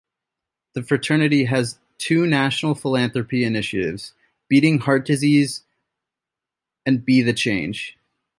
The 0.73 0.81
fraternity 0.81 1.45
has 1.45 1.77
two 1.99 2.25
national 2.25 2.73
philanthropy 2.73 3.43
initiatives: 3.43 4.13
Beating 4.49 4.79
Heart 4.79 5.05
Disease 5.05 5.61
and 6.87 7.05
Be 7.05 7.21
the 7.21 7.33
Change. 7.33 7.99